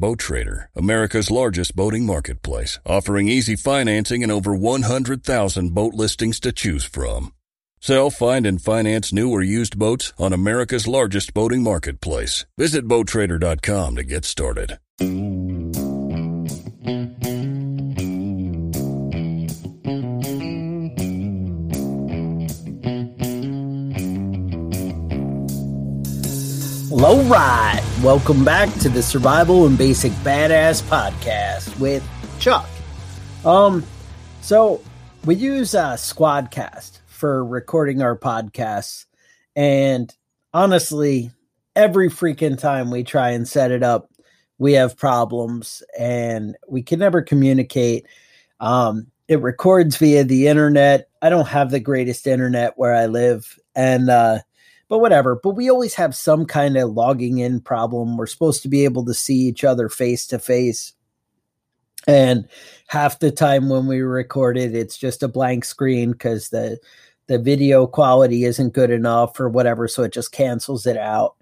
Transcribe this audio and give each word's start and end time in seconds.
Boat 0.00 0.18
Trader, 0.18 0.70
America's 0.74 1.30
largest 1.30 1.76
boating 1.76 2.06
marketplace, 2.06 2.78
offering 2.86 3.28
easy 3.28 3.54
financing 3.54 4.22
and 4.22 4.32
over 4.32 4.54
100,000 4.54 5.74
boat 5.74 5.92
listings 5.92 6.40
to 6.40 6.52
choose 6.52 6.84
from. 6.84 7.34
Sell, 7.82 8.08
find, 8.08 8.46
and 8.46 8.62
finance 8.62 9.12
new 9.12 9.30
or 9.30 9.42
used 9.42 9.78
boats 9.78 10.14
on 10.18 10.32
America's 10.32 10.88
largest 10.88 11.34
boating 11.34 11.62
marketplace. 11.62 12.46
Visit 12.56 12.88
BoatTrader.com 12.88 13.96
to 13.96 14.02
get 14.02 14.24
started. 14.24 14.78
All 27.02 27.24
right, 27.24 27.82
welcome 28.02 28.42
back 28.46 28.72
to 28.78 28.88
the 28.88 29.02
Survival 29.02 29.66
and 29.66 29.76
Basic 29.76 30.10
Badass 30.12 30.80
podcast 30.84 31.78
with 31.78 32.02
Chuck. 32.38 32.66
Um, 33.44 33.84
so 34.40 34.82
we 35.26 35.34
use 35.34 35.74
uh, 35.74 35.94
Squadcast 35.94 37.00
for 37.06 37.44
recording 37.44 38.00
our 38.00 38.16
podcasts, 38.16 39.04
and 39.54 40.14
honestly, 40.54 41.30
every 41.76 42.08
freaking 42.08 42.58
time 42.58 42.90
we 42.90 43.04
try 43.04 43.30
and 43.30 43.46
set 43.46 43.70
it 43.70 43.82
up, 43.82 44.10
we 44.56 44.72
have 44.72 44.96
problems, 44.96 45.82
and 45.98 46.56
we 46.68 46.82
can 46.82 47.00
never 47.00 47.20
communicate. 47.20 48.06
Um, 48.60 49.08
it 49.28 49.42
records 49.42 49.98
via 49.98 50.24
the 50.24 50.46
internet. 50.46 51.10
I 51.20 51.28
don't 51.28 51.48
have 51.48 51.70
the 51.70 51.80
greatest 51.80 52.26
internet 52.26 52.78
where 52.78 52.94
I 52.94 53.06
live, 53.06 53.58
and 53.76 54.08
uh, 54.08 54.38
but 54.90 54.98
whatever. 54.98 55.36
But 55.36 55.50
we 55.50 55.70
always 55.70 55.94
have 55.94 56.14
some 56.14 56.44
kind 56.44 56.76
of 56.76 56.90
logging 56.90 57.38
in 57.38 57.60
problem. 57.60 58.18
We're 58.18 58.26
supposed 58.26 58.60
to 58.62 58.68
be 58.68 58.84
able 58.84 59.06
to 59.06 59.14
see 59.14 59.36
each 59.36 59.64
other 59.64 59.88
face 59.88 60.26
to 60.26 60.38
face. 60.38 60.92
And 62.08 62.48
half 62.88 63.20
the 63.20 63.30
time 63.30 63.68
when 63.68 63.86
we 63.86 64.00
record 64.00 64.58
it, 64.58 64.74
it's 64.74 64.98
just 64.98 65.22
a 65.22 65.28
blank 65.28 65.64
screen 65.64 66.12
because 66.12 66.50
the 66.50 66.78
the 67.28 67.38
video 67.38 67.86
quality 67.86 68.44
isn't 68.44 68.74
good 68.74 68.90
enough 68.90 69.38
or 69.38 69.48
whatever, 69.48 69.86
so 69.86 70.02
it 70.02 70.12
just 70.12 70.32
cancels 70.32 70.84
it 70.84 70.96
out. 70.96 71.36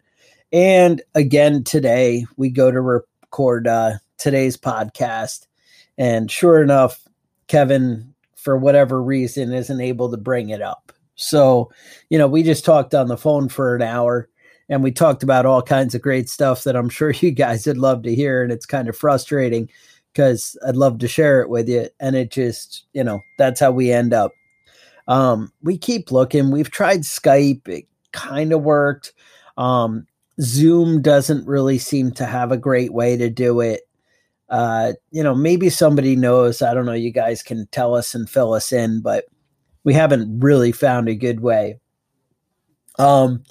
And 0.52 1.00
again, 1.14 1.64
today 1.64 2.26
we 2.36 2.50
go 2.50 2.70
to 2.70 2.80
record 2.82 3.66
uh, 3.66 3.92
today's 4.18 4.58
podcast, 4.58 5.46
and 5.96 6.30
sure 6.30 6.62
enough, 6.62 7.08
Kevin, 7.46 8.12
for 8.36 8.58
whatever 8.58 9.02
reason, 9.02 9.54
isn't 9.54 9.80
able 9.80 10.10
to 10.10 10.18
bring 10.18 10.50
it 10.50 10.60
up. 10.60 10.92
So, 11.18 11.70
you 12.10 12.16
know, 12.16 12.28
we 12.28 12.42
just 12.42 12.64
talked 12.64 12.94
on 12.94 13.08
the 13.08 13.16
phone 13.16 13.48
for 13.48 13.74
an 13.74 13.82
hour 13.82 14.28
and 14.68 14.82
we 14.82 14.92
talked 14.92 15.22
about 15.22 15.46
all 15.46 15.62
kinds 15.62 15.94
of 15.94 16.00
great 16.00 16.28
stuff 16.28 16.64
that 16.64 16.76
I'm 16.76 16.88
sure 16.88 17.10
you 17.10 17.32
guys 17.32 17.66
would 17.66 17.76
love 17.76 18.02
to 18.04 18.14
hear. 18.14 18.42
And 18.42 18.52
it's 18.52 18.66
kind 18.66 18.88
of 18.88 18.96
frustrating 18.96 19.68
because 20.12 20.56
I'd 20.66 20.76
love 20.76 20.98
to 20.98 21.08
share 21.08 21.42
it 21.42 21.50
with 21.50 21.68
you. 21.68 21.88
And 22.00 22.16
it 22.16 22.30
just, 22.30 22.86
you 22.92 23.04
know, 23.04 23.20
that's 23.36 23.60
how 23.60 23.72
we 23.72 23.92
end 23.92 24.14
up. 24.14 24.32
Um, 25.08 25.52
we 25.62 25.76
keep 25.76 26.12
looking. 26.12 26.50
We've 26.50 26.70
tried 26.70 27.00
Skype, 27.00 27.66
it 27.66 27.86
kind 28.12 28.52
of 28.52 28.62
worked. 28.62 29.12
Um, 29.56 30.06
Zoom 30.40 31.02
doesn't 31.02 31.46
really 31.46 31.78
seem 31.78 32.12
to 32.12 32.26
have 32.26 32.52
a 32.52 32.56
great 32.56 32.92
way 32.92 33.16
to 33.16 33.28
do 33.28 33.60
it. 33.60 33.80
Uh, 34.48 34.92
you 35.10 35.22
know, 35.22 35.34
maybe 35.34 35.68
somebody 35.68 36.14
knows. 36.14 36.62
I 36.62 36.74
don't 36.74 36.86
know. 36.86 36.92
You 36.92 37.10
guys 37.10 37.42
can 37.42 37.66
tell 37.72 37.94
us 37.94 38.14
and 38.14 38.30
fill 38.30 38.54
us 38.54 38.72
in, 38.72 39.00
but 39.00 39.24
we 39.88 39.94
haven't 39.94 40.40
really 40.40 40.70
found 40.70 41.08
a 41.08 41.14
good 41.14 41.40
way. 41.40 41.80
Um, 42.98 43.42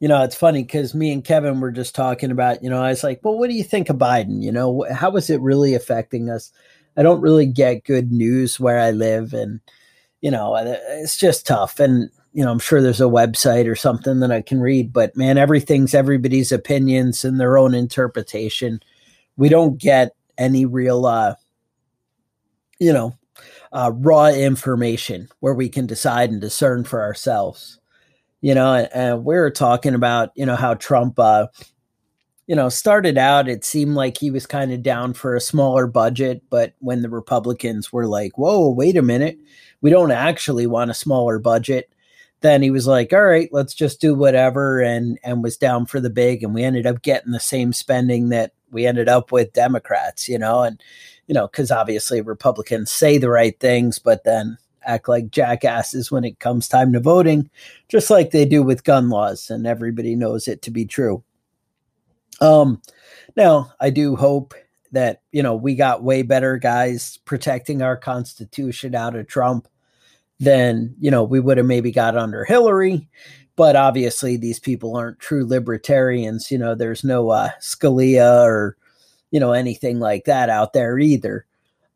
you 0.00 0.06
know, 0.06 0.22
it's 0.22 0.36
funny 0.36 0.62
because 0.62 0.94
me 0.94 1.10
and 1.14 1.24
Kevin 1.24 1.62
were 1.62 1.72
just 1.72 1.94
talking 1.94 2.30
about, 2.30 2.62
you 2.62 2.68
know, 2.68 2.82
I 2.82 2.90
was 2.90 3.02
like, 3.02 3.20
well, 3.22 3.38
what 3.38 3.48
do 3.48 3.56
you 3.56 3.64
think 3.64 3.88
of 3.88 3.96
Biden? 3.96 4.42
You 4.42 4.52
know, 4.52 4.84
how 4.92 5.16
is 5.16 5.30
it 5.30 5.40
really 5.40 5.72
affecting 5.72 6.28
us? 6.28 6.52
I 6.98 7.02
don't 7.02 7.22
really 7.22 7.46
get 7.46 7.84
good 7.84 8.12
news 8.12 8.60
where 8.60 8.78
I 8.78 8.90
live. 8.90 9.32
And, 9.32 9.60
you 10.20 10.30
know, 10.30 10.54
it's 10.56 11.16
just 11.16 11.46
tough. 11.46 11.80
And, 11.80 12.10
you 12.34 12.44
know, 12.44 12.50
I'm 12.50 12.58
sure 12.58 12.82
there's 12.82 13.00
a 13.00 13.04
website 13.04 13.66
or 13.66 13.74
something 13.74 14.20
that 14.20 14.30
I 14.30 14.42
can 14.42 14.60
read, 14.60 14.92
but 14.92 15.16
man, 15.16 15.38
everything's 15.38 15.94
everybody's 15.94 16.52
opinions 16.52 17.24
and 17.24 17.40
their 17.40 17.56
own 17.56 17.72
interpretation. 17.74 18.82
We 19.38 19.48
don't 19.48 19.78
get 19.78 20.14
any 20.36 20.66
real, 20.66 21.06
uh, 21.06 21.36
you 22.78 22.92
know, 22.92 23.17
uh, 23.72 23.92
raw 23.94 24.26
information 24.26 25.28
where 25.40 25.54
we 25.54 25.68
can 25.68 25.86
decide 25.86 26.30
and 26.30 26.40
discern 26.40 26.84
for 26.84 27.02
ourselves. 27.02 27.78
You 28.40 28.54
know, 28.54 28.72
and, 28.72 28.88
and 28.94 29.24
we 29.24 29.34
were 29.34 29.50
talking 29.50 29.94
about, 29.94 30.30
you 30.36 30.46
know, 30.46 30.56
how 30.56 30.74
Trump, 30.74 31.18
uh, 31.18 31.48
you 32.46 32.54
know, 32.54 32.68
started 32.68 33.18
out, 33.18 33.48
it 33.48 33.64
seemed 33.64 33.94
like 33.94 34.16
he 34.16 34.30
was 34.30 34.46
kind 34.46 34.72
of 34.72 34.82
down 34.82 35.12
for 35.12 35.34
a 35.34 35.40
smaller 35.40 35.86
budget. 35.86 36.42
But 36.48 36.74
when 36.78 37.02
the 37.02 37.10
Republicans 37.10 37.92
were 37.92 38.06
like, 38.06 38.38
whoa, 38.38 38.70
wait 38.70 38.96
a 38.96 39.02
minute, 39.02 39.38
we 39.80 39.90
don't 39.90 40.12
actually 40.12 40.66
want 40.66 40.90
a 40.90 40.94
smaller 40.94 41.38
budget. 41.38 41.92
Then 42.40 42.62
he 42.62 42.70
was 42.70 42.86
like, 42.86 43.12
all 43.12 43.24
right, 43.24 43.48
let's 43.52 43.74
just 43.74 44.00
do 44.00 44.14
whatever 44.14 44.80
and 44.80 45.18
and 45.24 45.42
was 45.42 45.56
down 45.56 45.86
for 45.86 46.00
the 46.00 46.08
big. 46.10 46.42
And 46.42 46.54
we 46.54 46.62
ended 46.62 46.86
up 46.86 47.02
getting 47.02 47.32
the 47.32 47.40
same 47.40 47.72
spending 47.72 48.28
that 48.28 48.52
we 48.70 48.86
ended 48.86 49.08
up 49.08 49.32
with 49.32 49.52
Democrats, 49.52 50.28
you 50.28 50.38
know, 50.38 50.62
and 50.62 50.82
you 51.26 51.34
know, 51.34 51.46
because 51.46 51.70
obviously 51.70 52.20
Republicans 52.20 52.90
say 52.90 53.18
the 53.18 53.28
right 53.28 53.58
things, 53.60 53.98
but 53.98 54.24
then 54.24 54.56
act 54.84 55.08
like 55.08 55.30
jackasses 55.30 56.10
when 56.10 56.24
it 56.24 56.40
comes 56.40 56.66
time 56.66 56.92
to 56.94 57.00
voting, 57.00 57.50
just 57.88 58.08
like 58.10 58.30
they 58.30 58.44
do 58.44 58.62
with 58.62 58.84
gun 58.84 59.10
laws, 59.10 59.50
and 59.50 59.66
everybody 59.66 60.14
knows 60.14 60.48
it 60.48 60.62
to 60.62 60.70
be 60.70 60.86
true. 60.86 61.22
Um, 62.40 62.80
now 63.36 63.72
I 63.80 63.90
do 63.90 64.16
hope 64.16 64.54
that 64.92 65.22
you 65.32 65.42
know 65.42 65.54
we 65.54 65.74
got 65.74 66.02
way 66.02 66.22
better 66.22 66.56
guys 66.56 67.18
protecting 67.24 67.82
our 67.82 67.96
Constitution 67.96 68.94
out 68.94 69.16
of 69.16 69.26
Trump 69.26 69.68
than 70.40 70.94
you 70.98 71.10
know 71.10 71.24
we 71.24 71.40
would 71.40 71.58
have 71.58 71.66
maybe 71.66 71.92
got 71.92 72.16
under 72.16 72.44
Hillary. 72.44 73.08
But 73.58 73.76
obviously, 73.76 74.38
these 74.38 74.58
people 74.58 74.96
aren't 74.96 75.18
true 75.18 75.44
libertarians. 75.44 76.50
You 76.50 76.56
know, 76.56 76.74
there's 76.74 77.04
no 77.04 77.28
uh, 77.28 77.50
Scalia 77.60 78.42
or 78.44 78.78
you 79.30 79.40
know 79.40 79.52
anything 79.52 79.98
like 80.00 80.24
that 80.24 80.48
out 80.48 80.72
there 80.72 80.98
either 80.98 81.44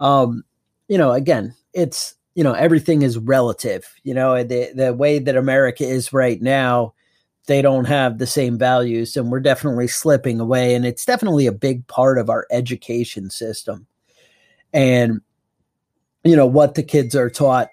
um 0.00 0.44
you 0.88 0.99
know 0.99 1.12
again 1.12 1.55
it's 1.73 2.14
you 2.35 2.44
know 2.44 2.53
everything 2.53 3.03
is 3.03 3.19
relative 3.19 3.87
you 4.03 4.14
know 4.14 4.43
the 4.43 4.70
the 4.75 4.93
way 4.93 5.19
that 5.19 5.37
america 5.37 5.85
is 5.85 6.12
right 6.12 6.43
now 6.43 6.93
they 7.47 7.61
don't 7.61 7.87
have 7.87 8.19
the 8.19 8.26
same 8.26 8.56
values 8.58 9.17
and 9.17 9.31
we're 9.31 9.41
definitely 9.41 9.88
slipping 9.88 10.41
away 10.41 10.75
and 10.75 10.85
it's 10.85 11.05
definitely 11.05 11.47
a 11.47 11.53
big 11.53 11.87
part 11.87 12.19
of 12.19 12.31
our 12.31 12.47
education 12.50 13.31
system 13.31 13.87
and 14.73 15.20
you 16.25 16.37
know 16.37 16.47
what 16.47 16.75
the 16.75 16.82
kids 16.82 17.17
are 17.17 17.31
taught 17.31 17.69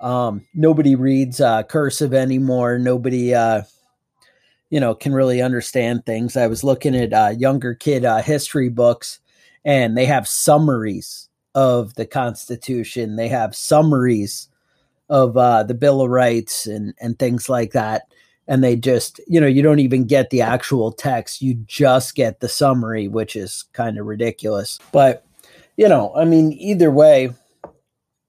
um 0.00 0.46
nobody 0.54 0.94
reads 0.94 1.40
uh 1.40 1.62
cursive 1.64 2.14
anymore. 2.14 2.78
Nobody 2.78 3.34
uh 3.34 3.62
you 4.70 4.80
know 4.80 4.94
can 4.94 5.12
really 5.12 5.40
understand 5.40 6.04
things. 6.04 6.36
I 6.36 6.46
was 6.46 6.64
looking 6.64 6.96
at 6.96 7.12
uh, 7.12 7.34
younger 7.36 7.74
kid 7.74 8.04
uh, 8.04 8.22
history 8.22 8.68
books 8.68 9.20
and 9.64 9.96
they 9.96 10.06
have 10.06 10.26
summaries 10.28 11.28
of 11.54 11.94
the 11.94 12.06
constitution. 12.06 13.16
They 13.16 13.28
have 13.28 13.54
summaries 13.54 14.48
of 15.08 15.36
uh, 15.36 15.62
the 15.62 15.74
bill 15.74 16.00
of 16.00 16.10
rights 16.10 16.66
and 16.66 16.94
and 17.00 17.18
things 17.18 17.48
like 17.48 17.72
that. 17.72 18.02
And 18.46 18.62
they 18.62 18.76
just 18.76 19.20
you 19.26 19.40
know 19.40 19.46
you 19.46 19.62
don't 19.62 19.78
even 19.78 20.06
get 20.06 20.30
the 20.30 20.42
actual 20.42 20.92
text. 20.92 21.40
You 21.40 21.54
just 21.54 22.14
get 22.14 22.40
the 22.40 22.48
summary 22.48 23.08
which 23.08 23.36
is 23.36 23.64
kind 23.72 23.98
of 23.98 24.06
ridiculous. 24.06 24.78
But 24.92 25.24
you 25.76 25.88
know 25.88 26.12
i 26.16 26.24
mean 26.24 26.52
either 26.52 26.90
way 26.90 27.30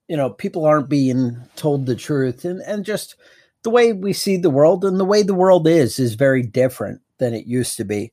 you 0.08 0.16
know 0.16 0.30
people 0.30 0.66
aren't 0.66 0.90
being 0.90 1.38
told 1.56 1.86
the 1.86 1.96
truth 1.96 2.46
and 2.46 2.62
and 2.62 2.86
just 2.86 3.16
the 3.64 3.70
way 3.70 3.94
we 3.94 4.14
see 4.14 4.38
the 4.38 4.50
world 4.50 4.86
and 4.86 5.00
the 5.00 5.06
way 5.06 5.24
the 5.24 5.34
world 5.34 5.68
is 5.68 6.00
is 6.00 6.16
very 6.16 6.44
different 6.44 7.02
than 7.18 7.34
it 7.34 7.48
used 7.48 7.78
to 7.78 7.84
be 7.84 8.12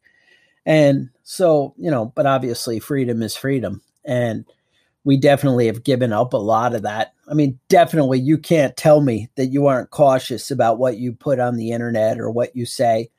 and 0.65 1.11
so 1.23 1.75
you 1.77 1.91
know 1.91 2.07
but 2.15 2.27
obviously 2.27 2.79
freedom 2.79 3.23
is 3.23 3.37
freedom 3.37 3.83
and 4.05 4.45
we 5.05 5.17
definitely 5.17 5.67
have 5.67 5.85
given 5.85 6.13
up 6.13 6.33
a 6.33 6.39
lot 6.39 6.75
of 6.75 6.83
that. 6.83 7.15
I 7.29 7.35
mean, 7.35 7.59
definitely 7.69 8.21
you 8.21 8.39
can't 8.39 8.77
tell 8.77 9.01
me 9.01 9.29
that 9.35 9.47
you 9.47 9.67
aren't 9.67 9.91
cautious 9.91 10.51
about 10.51 10.79
what 10.79 10.99
you 10.99 11.13
put 11.13 11.41
on 11.41 11.57
the 11.57 11.73
internet 11.73 12.21
or 12.21 12.31
what 12.31 12.55
you 12.55 12.67
say 12.67 13.11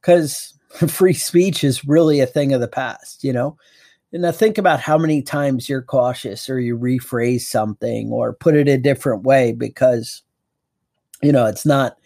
because 0.00 0.54
free 0.88 1.12
speech 1.12 1.62
is 1.62 1.84
really 1.84 2.20
a 2.20 2.26
thing 2.26 2.52
of 2.52 2.60
the 2.60 2.68
past, 2.68 3.22
you 3.22 3.32
know? 3.32 3.56
And 4.12 4.22
now 4.22 4.32
think 4.32 4.58
about 4.58 4.80
how 4.80 4.98
many 4.98 5.22
times 5.22 5.68
you're 5.68 5.82
cautious 5.82 6.50
or 6.50 6.58
you 6.58 6.76
rephrase 6.76 7.42
something 7.42 8.10
or 8.10 8.32
put 8.32 8.56
it 8.56 8.68
a 8.68 8.76
different 8.76 9.22
way 9.22 9.52
because, 9.52 10.22
you 11.22 11.30
know, 11.30 11.46
it's 11.46 11.64
not, 11.64 11.96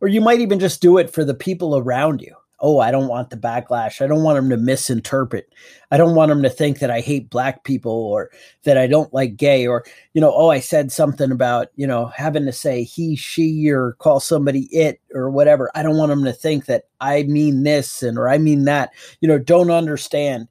or 0.00 0.08
you 0.08 0.20
might 0.20 0.40
even 0.40 0.60
just 0.60 0.80
do 0.80 0.98
it 0.98 1.12
for 1.12 1.24
the 1.24 1.34
people 1.34 1.76
around 1.76 2.20
you 2.22 2.34
oh, 2.60 2.80
I 2.80 2.90
don't 2.90 3.08
want 3.08 3.30
the 3.30 3.36
backlash. 3.36 4.02
I 4.02 4.06
don't 4.06 4.22
want 4.22 4.36
them 4.36 4.50
to 4.50 4.56
misinterpret. 4.56 5.52
I 5.90 5.96
don't 5.96 6.14
want 6.14 6.30
them 6.30 6.42
to 6.42 6.50
think 6.50 6.80
that 6.80 6.90
I 6.90 7.00
hate 7.00 7.30
black 7.30 7.62
people 7.64 7.92
or 7.92 8.30
that 8.64 8.76
I 8.76 8.86
don't 8.86 9.12
like 9.14 9.36
gay 9.36 9.66
or, 9.66 9.84
you 10.12 10.20
know, 10.20 10.32
oh, 10.34 10.48
I 10.48 10.58
said 10.58 10.90
something 10.90 11.30
about, 11.30 11.68
you 11.76 11.86
know, 11.86 12.06
having 12.06 12.46
to 12.46 12.52
say 12.52 12.82
he, 12.82 13.14
she, 13.14 13.68
or 13.70 13.92
call 13.94 14.18
somebody 14.18 14.62
it 14.74 15.00
or 15.14 15.30
whatever. 15.30 15.70
I 15.74 15.82
don't 15.82 15.98
want 15.98 16.10
them 16.10 16.24
to 16.24 16.32
think 16.32 16.66
that 16.66 16.84
I 17.00 17.22
mean 17.24 17.62
this 17.62 18.02
and 18.02 18.18
or 18.18 18.28
I 18.28 18.38
mean 18.38 18.64
that, 18.64 18.90
you 19.20 19.28
know, 19.28 19.38
don't 19.38 19.70
understand. 19.70 20.48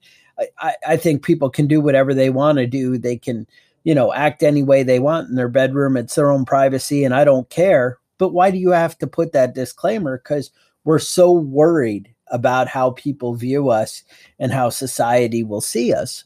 I, 0.60 0.75
I, 0.88 0.98
think 0.98 1.24
people 1.24 1.50
can 1.50 1.68
do 1.68 1.81
whatever 1.81 2.13
they 2.13 2.30
want 2.30 2.57
to 2.60 2.68
do. 2.68 2.98
They 2.98 3.18
can, 3.18 3.48
you 3.84 3.95
know, 3.95 4.13
act 4.13 4.44
any 4.44 4.63
way 4.63 4.84
they 4.84 5.00
want 5.00 5.30
in 5.30 5.36
their 5.36 5.50
bedroom. 5.50 5.98
It's 5.98 6.16
their 6.16 6.31
own 6.31 6.45
privacy 6.45 7.04
and 7.04 7.13
I 7.13 7.24
don't 7.24 7.50
care. 7.50 7.98
But 8.18 8.34
why 8.34 8.51
do 8.51 8.57
you 8.57 8.72
have 8.72 8.98
to 9.00 9.07
put 9.07 9.34
that 9.34 9.56
disclaimer? 9.56 10.18
Because 10.18 10.51
we're 10.84 11.00
so 11.00 11.31
worried 11.31 12.13
about 12.30 12.68
how 12.68 12.92
people 12.92 13.36
view 13.36 13.69
us 13.69 14.04
and 14.39 14.51
how 14.51 14.69
society 14.69 15.44
will 15.44 15.62
see 15.62 15.94
us. 15.94 16.24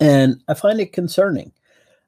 And 0.00 0.42
I 0.48 0.54
find 0.54 0.80
it 0.80 0.92
concerning. 0.92 1.52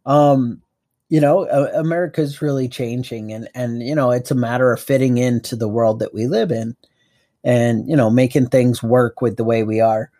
Um, 0.06 0.62
you 1.08 1.20
know, 1.20 1.46
America's 1.74 2.42
really 2.42 2.68
changing 2.68 3.32
and 3.32 3.48
and 3.54 3.82
you 3.82 3.94
know, 3.94 4.10
it's 4.10 4.30
a 4.30 4.34
matter 4.34 4.72
of 4.72 4.80
fitting 4.80 5.18
into 5.18 5.54
the 5.54 5.68
world 5.68 5.98
that 6.00 6.14
we 6.14 6.26
live 6.26 6.50
in 6.50 6.76
and 7.44 7.88
you 7.88 7.94
know, 7.94 8.10
making 8.10 8.48
things 8.48 8.82
work 8.82 9.20
with 9.20 9.36
the 9.36 9.44
way 9.44 9.62
we 9.62 9.80
are. 9.80 10.10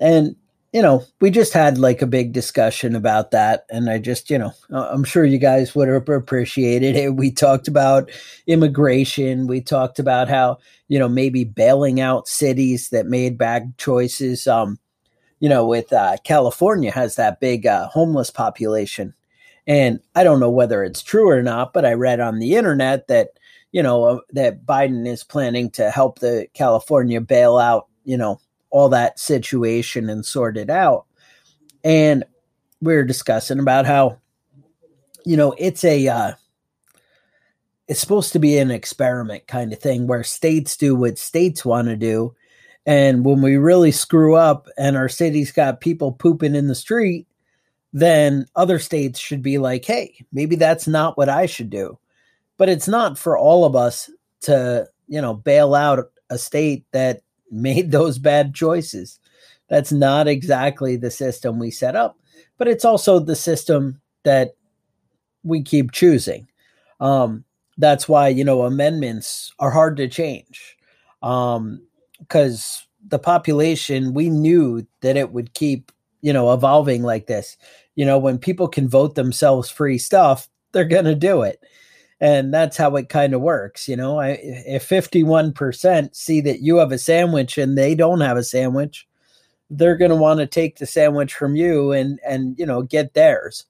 And 0.00 0.36
you 0.72 0.80
know, 0.80 1.04
we 1.20 1.30
just 1.30 1.52
had 1.52 1.76
like 1.76 2.00
a 2.00 2.06
big 2.06 2.32
discussion 2.32 2.96
about 2.96 3.30
that. 3.30 3.66
And 3.70 3.90
I 3.90 3.98
just, 3.98 4.30
you 4.30 4.38
know, 4.38 4.52
I'm 4.70 5.04
sure 5.04 5.24
you 5.26 5.36
guys 5.36 5.74
would 5.74 5.88
have 5.88 6.08
appreciated 6.08 6.96
it. 6.96 7.14
We 7.14 7.30
talked 7.30 7.68
about 7.68 8.10
immigration. 8.46 9.46
We 9.46 9.60
talked 9.60 9.98
about 9.98 10.30
how, 10.30 10.58
you 10.88 10.98
know, 10.98 11.10
maybe 11.10 11.44
bailing 11.44 12.00
out 12.00 12.26
cities 12.26 12.88
that 12.88 13.04
made 13.06 13.36
bad 13.36 13.74
choices. 13.76 14.46
Um, 14.46 14.78
you 15.40 15.48
know, 15.48 15.66
with 15.66 15.92
uh, 15.92 16.16
California 16.24 16.90
has 16.90 17.16
that 17.16 17.40
big 17.40 17.66
uh, 17.66 17.88
homeless 17.88 18.30
population. 18.30 19.12
And 19.66 20.00
I 20.14 20.24
don't 20.24 20.40
know 20.40 20.50
whether 20.50 20.84
it's 20.84 21.02
true 21.02 21.28
or 21.28 21.42
not, 21.42 21.72
but 21.72 21.84
I 21.84 21.92
read 21.92 22.20
on 22.20 22.38
the 22.38 22.54
internet 22.54 23.08
that, 23.08 23.30
you 23.72 23.82
know, 23.82 24.04
uh, 24.04 24.18
that 24.30 24.64
Biden 24.64 25.06
is 25.06 25.24
planning 25.24 25.68
to 25.72 25.90
help 25.90 26.20
the 26.20 26.46
California 26.54 27.20
bail 27.20 27.58
out, 27.58 27.88
you 28.04 28.16
know, 28.16 28.40
all 28.72 28.88
that 28.88 29.20
situation 29.20 30.08
and 30.08 30.26
sort 30.26 30.56
it 30.56 30.70
out. 30.70 31.04
And 31.84 32.24
we 32.80 32.94
are 32.94 33.04
discussing 33.04 33.60
about 33.60 33.86
how, 33.86 34.18
you 35.24 35.36
know, 35.36 35.54
it's 35.58 35.84
a, 35.84 36.08
uh, 36.08 36.32
it's 37.86 38.00
supposed 38.00 38.32
to 38.32 38.38
be 38.38 38.58
an 38.58 38.70
experiment 38.70 39.46
kind 39.46 39.72
of 39.72 39.78
thing 39.78 40.06
where 40.06 40.24
states 40.24 40.76
do 40.76 40.96
what 40.96 41.18
states 41.18 41.64
want 41.64 41.88
to 41.88 41.96
do. 41.96 42.34
And 42.86 43.24
when 43.24 43.42
we 43.42 43.56
really 43.56 43.92
screw 43.92 44.34
up 44.34 44.68
and 44.76 44.96
our 44.96 45.08
city's 45.08 45.52
got 45.52 45.80
people 45.80 46.10
pooping 46.10 46.54
in 46.54 46.66
the 46.66 46.74
street, 46.74 47.26
then 47.92 48.46
other 48.56 48.78
states 48.78 49.20
should 49.20 49.42
be 49.42 49.58
like, 49.58 49.84
hey, 49.84 50.24
maybe 50.32 50.56
that's 50.56 50.88
not 50.88 51.18
what 51.18 51.28
I 51.28 51.46
should 51.46 51.68
do. 51.70 51.98
But 52.56 52.70
it's 52.70 52.88
not 52.88 53.18
for 53.18 53.36
all 53.36 53.64
of 53.66 53.76
us 53.76 54.10
to, 54.42 54.88
you 55.08 55.20
know, 55.20 55.34
bail 55.34 55.74
out 55.74 56.10
a 56.30 56.38
state 56.38 56.86
that 56.92 57.20
made 57.52 57.90
those 57.90 58.18
bad 58.18 58.54
choices. 58.54 59.18
That's 59.68 59.92
not 59.92 60.28
exactly 60.28 60.96
the 60.96 61.10
system 61.10 61.58
we 61.58 61.70
set 61.70 61.96
up, 61.96 62.18
but 62.58 62.68
it's 62.68 62.84
also 62.84 63.18
the 63.18 63.36
system 63.36 64.00
that 64.24 64.54
we 65.44 65.62
keep 65.62 65.92
choosing. 65.92 66.48
Um, 67.00 67.44
that's 67.78 68.08
why, 68.08 68.28
you 68.28 68.44
know, 68.44 68.62
amendments 68.62 69.52
are 69.58 69.70
hard 69.70 69.96
to 69.96 70.08
change 70.08 70.76
because 71.20 71.46
um, 71.48 71.80
the 73.08 73.18
population, 73.18 74.14
we 74.14 74.28
knew 74.28 74.86
that 75.00 75.16
it 75.16 75.32
would 75.32 75.54
keep, 75.54 75.90
you 76.20 76.32
know, 76.32 76.52
evolving 76.52 77.02
like 77.02 77.26
this. 77.26 77.56
You 77.94 78.04
know, 78.04 78.18
when 78.18 78.38
people 78.38 78.68
can 78.68 78.88
vote 78.88 79.14
themselves 79.14 79.70
free 79.70 79.98
stuff, 79.98 80.48
they're 80.72 80.84
going 80.84 81.06
to 81.06 81.14
do 81.14 81.42
it 81.42 81.62
and 82.22 82.54
that's 82.54 82.78
how 82.78 82.96
it 82.96 83.10
kind 83.10 83.34
of 83.34 83.42
works 83.42 83.86
you 83.86 83.96
know? 83.96 84.18
I, 84.18 84.38
if 84.40 84.88
51% 84.88 86.14
see 86.14 86.40
that 86.40 86.60
you 86.60 86.76
have 86.76 86.92
a 86.92 86.98
sandwich 86.98 87.58
and 87.58 87.76
they 87.76 87.94
don't 87.94 88.20
have 88.20 88.38
a 88.38 88.44
sandwich 88.44 89.06
they're 89.72 89.96
going 89.96 90.10
to 90.10 90.16
want 90.16 90.38
to 90.40 90.46
take 90.46 90.76
the 90.78 90.86
sandwich 90.86 91.34
from 91.34 91.56
you 91.56 91.92
and 91.92 92.20
and 92.26 92.58
you 92.58 92.66
know 92.66 92.82
get 92.82 93.14
theirs. 93.14 93.64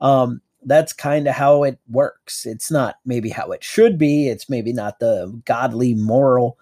Um 0.00 0.40
that's 0.64 0.92
kind 0.92 1.28
of 1.28 1.34
how 1.34 1.62
it 1.62 1.78
works. 1.88 2.44
It's 2.44 2.70
not 2.70 2.96
maybe 3.06 3.30
how 3.30 3.52
it 3.52 3.62
should 3.62 3.96
be. 3.96 4.28
It's 4.28 4.50
maybe 4.50 4.72
not 4.72 4.98
the 4.98 5.40
godly 5.44 5.94
moral 5.94 6.58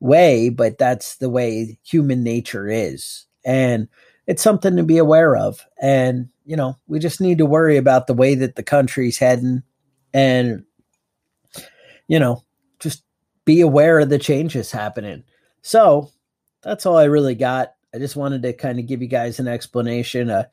way 0.00 0.48
but 0.48 0.78
that's 0.78 1.16
the 1.16 1.30
way 1.30 1.78
human 1.82 2.22
nature 2.22 2.68
is. 2.68 3.26
And 3.44 3.88
it's 4.26 4.42
something 4.42 4.76
to 4.76 4.82
be 4.82 4.98
aware 4.98 5.36
of. 5.36 5.64
And 5.80 6.28
you 6.44 6.56
know 6.56 6.76
we 6.88 6.98
just 6.98 7.20
need 7.20 7.38
to 7.38 7.46
worry 7.46 7.76
about 7.76 8.06
the 8.06 8.14
way 8.14 8.34
that 8.34 8.56
the 8.56 8.62
country's 8.62 9.18
heading 9.18 9.62
and 10.12 10.64
you 12.08 12.18
know 12.18 12.44
just 12.78 13.04
be 13.44 13.60
aware 13.60 14.00
of 14.00 14.08
the 14.08 14.18
changes 14.18 14.70
happening. 14.70 15.24
So 15.62 16.10
that's 16.62 16.86
all 16.86 16.96
i 16.96 17.04
really 17.04 17.34
got. 17.34 17.74
I 17.94 17.98
just 17.98 18.16
wanted 18.16 18.42
to 18.42 18.52
kind 18.52 18.78
of 18.78 18.86
give 18.86 19.02
you 19.02 19.08
guys 19.08 19.40
an 19.40 19.48
explanation. 19.48 20.30
Uh, 20.30 20.44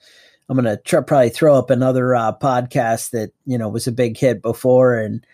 i'm 0.50 0.56
gonna 0.56 0.78
probably 0.78 1.30
throw 1.30 1.58
up 1.58 1.70
another 1.70 2.16
uh, 2.16 2.34
podcast 2.34 3.12
that 3.12 3.32
you 3.46 3.58
know 3.58 3.70
was 3.70 3.88
a 3.88 3.92
big 3.92 4.18
hit 4.18 4.42
before 4.42 4.98
and 4.98 5.26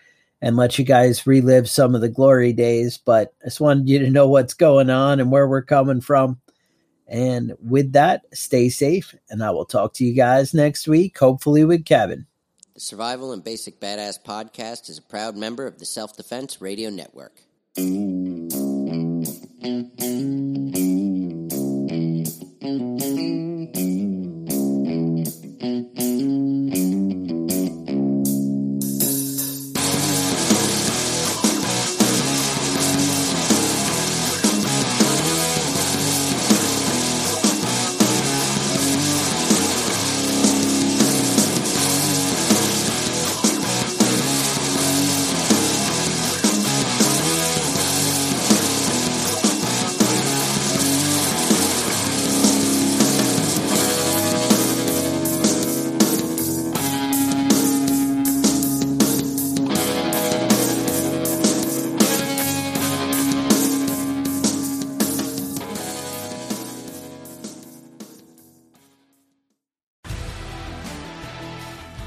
and 0.42 0.56
let 0.56 0.78
you 0.78 0.84
guys 0.84 1.26
relive 1.26 1.68
some 1.68 1.94
of 1.94 2.00
the 2.00 2.08
glory 2.08 2.52
days 2.52 2.98
but 2.98 3.32
i 3.42 3.46
just 3.46 3.60
wanted 3.60 3.88
you 3.88 3.98
to 3.98 4.10
know 4.10 4.28
what's 4.28 4.54
going 4.54 4.90
on 4.90 5.20
and 5.20 5.30
where 5.30 5.48
we're 5.48 5.62
coming 5.62 6.00
from. 6.00 6.38
And 7.06 7.52
with 7.62 7.92
that 7.92 8.22
stay 8.32 8.70
safe 8.70 9.14
and 9.28 9.44
i 9.44 9.50
will 9.50 9.66
talk 9.66 9.92
to 9.94 10.04
you 10.04 10.14
guys 10.14 10.54
next 10.54 10.88
week 10.88 11.18
hopefully 11.18 11.64
with 11.64 11.84
kevin 11.84 12.26
the 12.74 12.80
Survival 12.80 13.32
and 13.32 13.42
Basic 13.44 13.78
Badass 13.78 14.20
podcast 14.20 14.88
is 14.88 14.98
a 14.98 15.02
proud 15.02 15.36
member 15.36 15.66
of 15.66 15.78
the 15.78 15.86
Self 15.86 16.16
Defense 16.16 16.60
Radio 16.60 16.90
Network. 16.90 17.40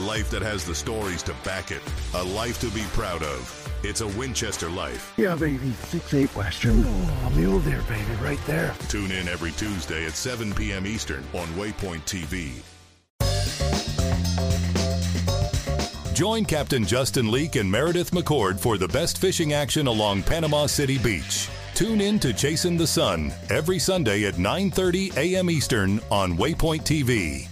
Life 0.00 0.30
that 0.30 0.42
has 0.42 0.64
the 0.64 0.74
stories 0.74 1.22
to 1.24 1.34
back 1.44 1.70
it. 1.70 1.82
A 2.14 2.22
life 2.22 2.60
to 2.60 2.70
be 2.70 2.82
proud 2.92 3.22
of. 3.22 3.56
It's 3.82 4.00
a 4.00 4.08
Winchester 4.08 4.68
life. 4.68 5.14
Yeah, 5.16 5.36
baby. 5.36 5.70
6-8 5.92 6.34
Western. 6.34 6.84
Oh, 6.84 7.32
mule 7.36 7.60
deer, 7.60 7.82
baby, 7.88 8.12
right 8.20 8.40
there. 8.46 8.74
Tune 8.88 9.12
in 9.12 9.28
every 9.28 9.52
Tuesday 9.52 10.06
at 10.06 10.12
7 10.12 10.52
p.m. 10.54 10.86
Eastern 10.86 11.24
on 11.34 11.46
Waypoint 11.48 12.02
TV. 12.04 12.62
Join 16.14 16.44
Captain 16.44 16.84
Justin 16.84 17.30
Leake 17.30 17.56
and 17.56 17.70
Meredith 17.70 18.10
McCord 18.10 18.60
for 18.60 18.76
the 18.76 18.88
best 18.88 19.16
fishing 19.16 19.54
action 19.54 19.86
along 19.86 20.22
Panama 20.22 20.66
City 20.66 20.98
Beach. 20.98 21.48
Tune 21.72 22.02
in 22.02 22.18
to 22.18 22.34
Chasing 22.34 22.76
the 22.76 22.86
Sun 22.86 23.32
every 23.48 23.78
Sunday 23.78 24.26
at 24.26 24.34
9:30 24.34 25.16
a.m. 25.16 25.48
Eastern 25.48 25.98
on 26.10 26.36
Waypoint 26.36 26.82
TV. 26.82 27.49